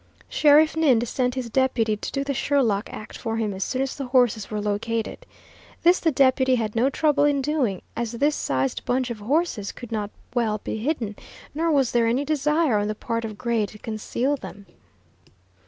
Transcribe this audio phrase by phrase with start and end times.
[0.27, 3.95] Sheriff Ninde sent his deputy to do the Sherlock act for him as soon as
[3.95, 5.27] the horses were located.
[5.83, 9.91] This the deputy had no trouble in doing, as this sized bunch of horses could
[9.91, 11.17] not well be hidden,
[11.53, 14.65] nor was there any desire on the part of Gray to conceal them.